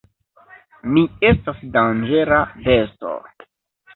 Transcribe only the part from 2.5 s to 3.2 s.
besto!"